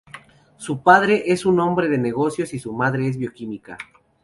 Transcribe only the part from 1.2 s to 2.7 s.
es un hombre de negocios y